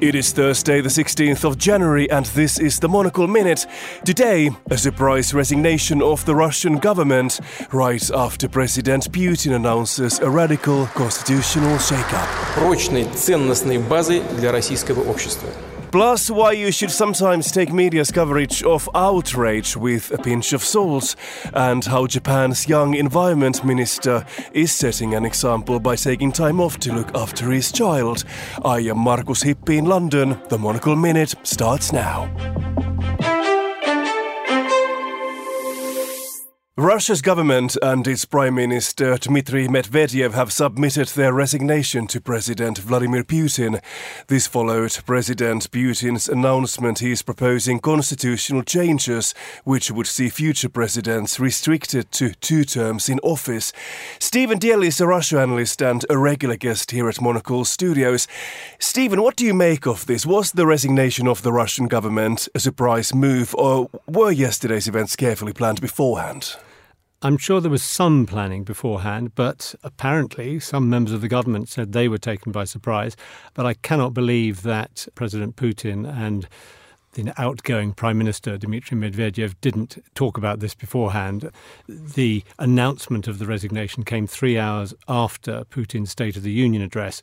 [0.00, 3.66] It is Thursday, the 16th of January, and this is the Monocle Minute.
[4.04, 7.40] Today, a surprise resignation of the Russian government,
[7.72, 12.28] right after President Putin announces a radical constitutional shakeup.
[12.54, 15.48] прочной ценностной базой для российского общества.
[15.91, 21.15] Plus, why you should sometimes take media's coverage of outrage with a pinch of salt,
[21.53, 26.93] and how Japan's young environment minister is setting an example by taking time off to
[26.93, 28.23] look after his child.
[28.63, 30.41] I am Markus Hippi in London.
[30.47, 32.90] The Monocle Minute starts now.
[36.77, 43.25] Russia's government and its Prime Minister Dmitry Medvedev have submitted their resignation to President Vladimir
[43.25, 43.83] Putin.
[44.27, 49.35] This followed President Putin's announcement he is proposing constitutional changes
[49.65, 53.73] which would see future presidents restricted to two terms in office.
[54.17, 58.29] Stephen Dalziel is a Russia analyst and a regular guest here at Monocle Studios.
[58.79, 60.25] Stephen, what do you make of this?
[60.25, 65.51] Was the resignation of the Russian government a surprise move, or were yesterday's events carefully
[65.51, 66.55] planned beforehand?
[67.23, 71.91] I'm sure there was some planning beforehand, but apparently some members of the government said
[71.91, 73.15] they were taken by surprise.
[73.53, 76.47] But I cannot believe that President Putin and
[77.13, 81.51] the outgoing Prime Minister Dmitry Medvedev didn't talk about this beforehand.
[81.87, 87.21] The announcement of the resignation came three hours after Putin's State of the Union address.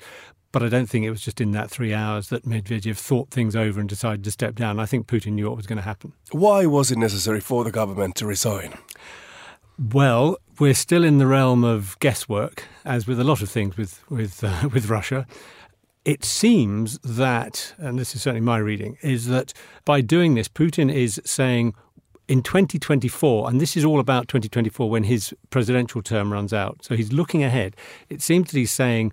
[0.53, 3.57] But I don't think it was just in that three hours that Medvedev thought things
[3.57, 4.79] over and decided to step down.
[4.79, 6.13] I think Putin knew what was going to happen.
[6.31, 8.75] Why was it necessary for the government to resign?
[9.79, 14.03] Well, we're still in the realm of guesswork, as with a lot of things with
[14.11, 15.25] with uh, with Russia.
[16.05, 19.53] It seems that, and this is certainly my reading, is that
[19.85, 21.75] by doing this, Putin is saying
[22.27, 26.83] in 2024, and this is all about 2024 when his presidential term runs out.
[26.83, 27.77] So he's looking ahead.
[28.09, 29.13] It seems that he's saying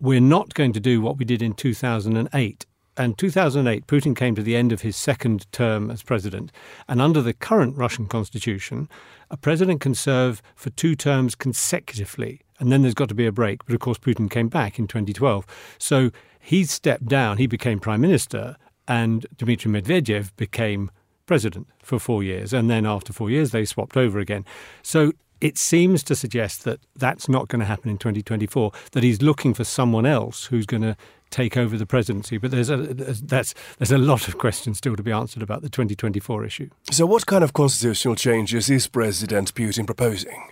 [0.00, 2.66] we're not going to do what we did in 2008
[3.00, 6.52] and 2008, Putin came to the end of his second term as president.
[6.86, 8.90] And under the current Russian constitution,
[9.30, 12.42] a president can serve for two terms consecutively.
[12.58, 13.64] And then there's got to be a break.
[13.64, 15.46] But of course, Putin came back in 2012.
[15.78, 20.90] So he stepped down, he became prime minister, and Dmitry Medvedev became
[21.24, 22.52] president for four years.
[22.52, 24.44] And then after four years, they swapped over again.
[24.82, 29.22] So it seems to suggest that that's not going to happen in 2024, that he's
[29.22, 30.96] looking for someone else who's going to
[31.30, 32.38] take over the presidency.
[32.38, 35.68] But there's a that's there's a lot of questions still to be answered about the
[35.68, 36.70] 2024 issue.
[36.90, 40.49] So, what kind of constitutional changes is President Putin proposing?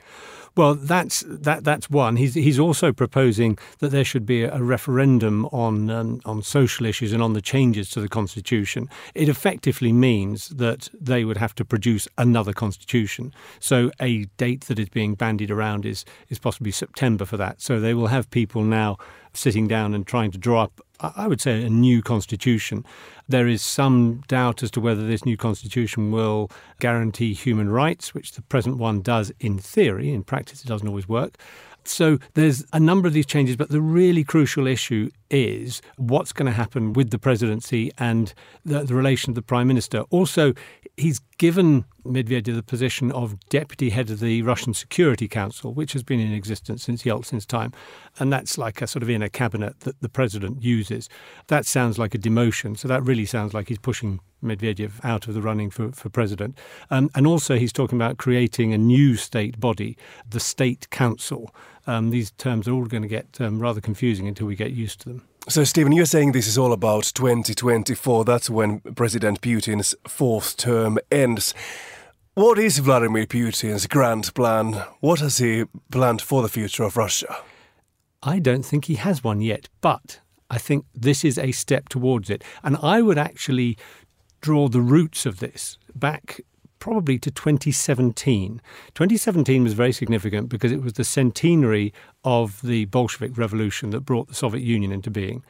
[0.58, 1.62] Well, that's that.
[1.62, 2.16] That's one.
[2.16, 7.12] He's he's also proposing that there should be a referendum on um, on social issues
[7.12, 8.88] and on the changes to the constitution.
[9.14, 13.32] It effectively means that they would have to produce another constitution.
[13.60, 17.62] So a date that is being bandied around is is possibly September for that.
[17.62, 18.96] So they will have people now
[19.34, 22.84] sitting down and trying to draw up, I would say, a new constitution.
[23.28, 26.50] There is some doubt as to whether this new constitution will
[26.80, 30.12] guarantee human rights, which the present one does in theory.
[30.12, 31.38] In practice, it doesn't always work.
[31.84, 36.46] So there's a number of these changes, but the really crucial issue is what's going
[36.46, 38.32] to happen with the presidency and
[38.64, 40.00] the, the relation of the prime minister.
[40.10, 40.54] Also,
[40.96, 46.02] he's given Medvedev the position of deputy head of the Russian Security Council, which has
[46.02, 47.72] been in existence since Yeltsin's time.
[48.18, 51.08] And that's like a sort of inner cabinet that the president uses.
[51.48, 52.76] That sounds like a demotion.
[52.76, 56.56] So that really sounds like he's pushing Medvedev out of the running for, for president.
[56.90, 59.96] Um, and also, he's talking about creating a new state body,
[60.28, 61.54] the State Council.
[61.88, 65.00] Um, these terms are all going to get um, rather confusing until we get used
[65.00, 65.22] to them.
[65.48, 68.26] So, Stephen, you're saying this is all about 2024.
[68.26, 71.54] That's when President Putin's fourth term ends.
[72.34, 74.84] What is Vladimir Putin's grand plan?
[75.00, 77.38] What has he planned for the future of Russia?
[78.22, 82.28] I don't think he has one yet, but I think this is a step towards
[82.28, 82.44] it.
[82.62, 83.78] And I would actually
[84.42, 86.42] draw the roots of this back
[86.78, 88.60] probably to 2017.
[88.94, 91.92] 2017 was very significant because it was the centenary
[92.24, 95.42] of the Bolshevik Revolution that brought the Soviet Union into being.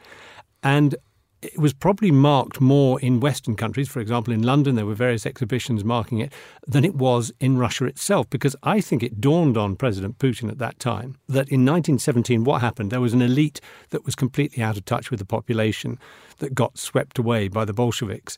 [0.62, 0.96] And
[1.40, 3.88] it was probably marked more in Western countries.
[3.88, 6.32] For example, in London, there were various exhibitions marking it
[6.66, 10.58] than it was in Russia itself, because I think it dawned on President Putin at
[10.58, 12.90] that time that in 1917, what happened?
[12.90, 13.60] There was an elite
[13.90, 15.98] that was completely out of touch with the population
[16.38, 18.36] that got swept away by the Bolsheviks.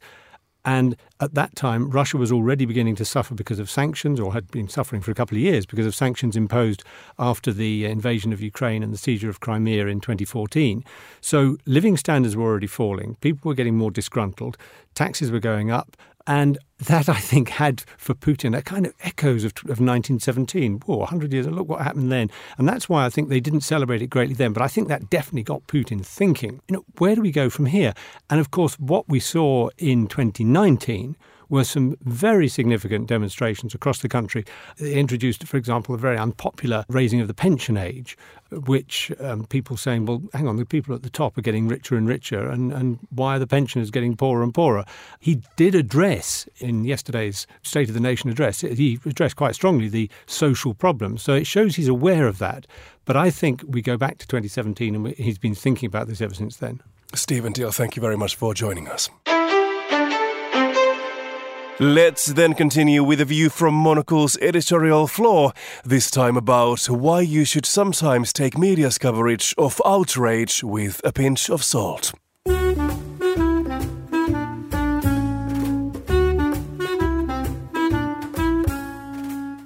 [0.65, 4.51] And at that time, Russia was already beginning to suffer because of sanctions, or had
[4.51, 6.85] been suffering for a couple of years because of sanctions imposed
[7.19, 10.85] after the uh, invasion of Ukraine and the seizure of Crimea in 2014.
[11.21, 13.17] So living standards were already falling.
[13.21, 14.59] People were getting more disgruntled.
[14.95, 15.97] Taxes were going up.
[16.31, 20.79] And that, I think, had for Putin a kind of echoes of, of 1917.
[20.87, 22.31] Whoa, 100 years, look what happened then.
[22.57, 24.53] And that's why I think they didn't celebrate it greatly then.
[24.53, 27.67] But I think that definitely got Putin thinking, you know, where do we go from
[27.67, 27.95] here?
[28.31, 31.17] And of course, what we saw in 2019
[31.51, 34.45] were some very significant demonstrations across the country.
[34.79, 38.17] They introduced, for example, a very unpopular raising of the pension age,
[38.51, 41.97] which um, people saying, well, hang on, the people at the top are getting richer
[41.97, 44.85] and richer, and, and why are the pensioners getting poorer and poorer?
[45.19, 50.09] He did address in yesterday's State of the Nation address, he addressed quite strongly the
[50.27, 51.23] social problems.
[51.23, 52.67] So it shows he's aware of that.
[53.05, 56.35] But I think we go back to 2017 and he's been thinking about this ever
[56.35, 56.81] since then.
[57.15, 59.11] Stephen Dalziel, thank you very much for joining us.
[61.83, 67.47] Let's then continue with a view from Monocle's editorial floor, this time about why you
[67.47, 72.13] should sometimes take media's coverage of outrage with a pinch of salt.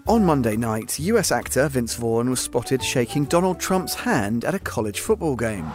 [0.06, 4.60] On Monday night, US actor Vince Vaughn was spotted shaking Donald Trump's hand at a
[4.60, 5.68] college football game.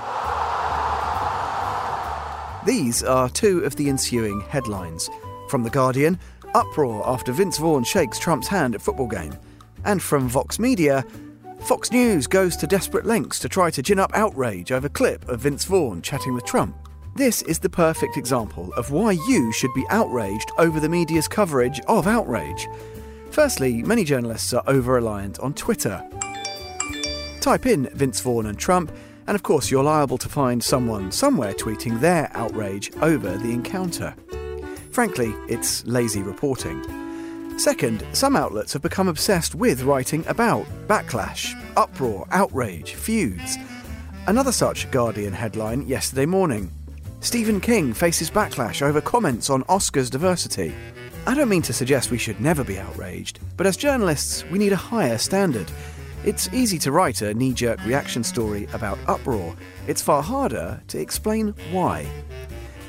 [2.65, 5.09] These are two of the ensuing headlines.
[5.49, 6.19] From The Guardian,
[6.53, 9.35] uproar after Vince Vaughn shakes Trump's hand at football game.
[9.83, 11.03] And from Vox Media,
[11.61, 15.39] Fox News goes to desperate lengths to try to gin up outrage over clip of
[15.39, 16.75] Vince Vaughn chatting with Trump.
[17.15, 21.79] This is the perfect example of why you should be outraged over the media's coverage
[21.87, 22.67] of outrage.
[23.31, 26.07] Firstly, many journalists are over reliant on Twitter.
[27.41, 28.91] Type in Vince Vaughn and Trump,
[29.25, 34.15] and of course, you're liable to find someone somewhere tweeting their outrage over the encounter.
[34.99, 36.77] Frankly, it's lazy reporting.
[37.57, 43.55] Second, some outlets have become obsessed with writing about backlash, uproar, outrage, feuds.
[44.27, 46.69] Another such Guardian headline yesterday morning
[47.21, 50.75] Stephen King faces backlash over comments on Oscars diversity.
[51.25, 54.73] I don't mean to suggest we should never be outraged, but as journalists, we need
[54.73, 55.71] a higher standard.
[56.25, 59.55] It's easy to write a knee jerk reaction story about uproar,
[59.87, 62.05] it's far harder to explain why.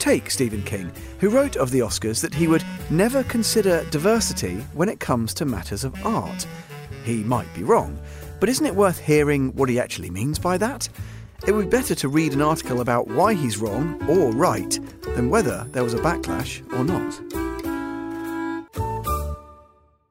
[0.01, 4.89] Take Stephen King, who wrote of the Oscars that he would never consider diversity when
[4.89, 6.47] it comes to matters of art.
[7.05, 7.99] He might be wrong,
[8.41, 10.89] but isn't it worth hearing what he actually means by that?
[11.47, 15.29] It would be better to read an article about why he's wrong or right than
[15.29, 17.50] whether there was a backlash or not.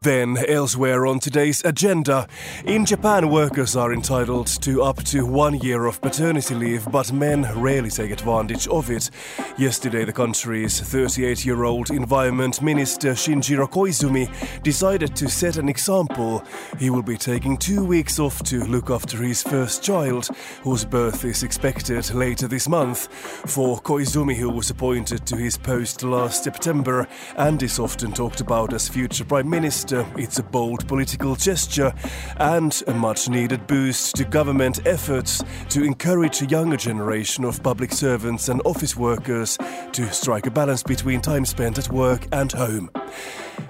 [0.01, 2.25] Then, elsewhere on today's agenda,
[2.63, 7.45] in Japan, workers are entitled to up to one year of paternity leave, but men
[7.59, 9.09] rarely take advantage of it.
[9.57, 14.31] Yesterday, the country's 38 year old Environment Minister Shinjiro Koizumi
[14.63, 16.45] decided to set an example.
[16.77, 20.29] He will be taking two weeks off to look after his first child,
[20.63, 23.09] whose birth is expected later this month.
[23.51, 27.05] For Koizumi, who was appointed to his post last September
[27.35, 31.93] and is often talked about as future Prime Minister, it's a bold political gesture
[32.37, 37.91] and a much needed boost to government efforts to encourage a younger generation of public
[37.91, 39.57] servants and office workers
[39.91, 42.89] to strike a balance between time spent at work and home.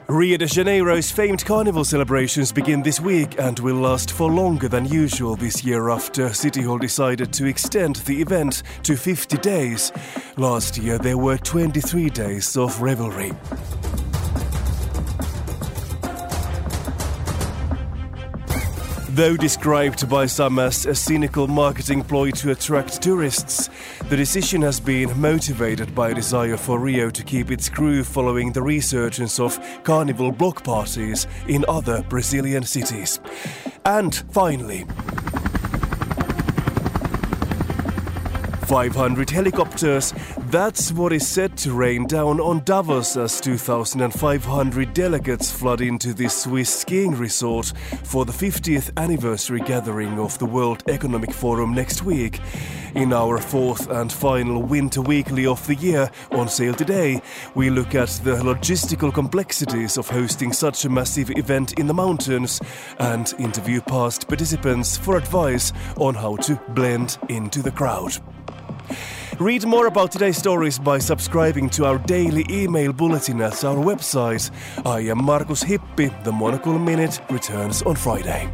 [0.07, 4.85] Rio de Janeiro's famed carnival celebrations begin this week and will last for longer than
[4.85, 9.91] usual this year after City Hall decided to extend the event to 50 days.
[10.35, 13.31] Last year there were 23 days of revelry.
[19.19, 23.69] Though described by some as a cynical marketing ploy to attract tourists,
[24.07, 28.53] the decision has been motivated by a desire for Rio to keep its crew following
[28.53, 33.19] the resurgence of carnival block parties in other Brazilian cities.
[33.83, 34.85] And finally,
[38.69, 40.13] 500 helicopters.
[40.51, 46.27] That's what is set to rain down on Davos as 2,500 delegates flood into the
[46.27, 47.73] Swiss skiing resort
[48.03, 52.41] for the 50th anniversary gathering of the World Economic Forum next week.
[52.93, 57.23] In our fourth and final Winter Weekly of the year, on sale today,
[57.55, 62.61] we look at the logistical complexities of hosting such a massive event in the mountains
[62.99, 68.15] and interview past participants for advice on how to blend into the crowd.
[69.39, 74.51] Read more about today's stories by subscribing to our daily email bulletin at our website.
[74.85, 76.09] I am Markus Hippi.
[76.23, 78.51] The Monocle Minute returns on Friday.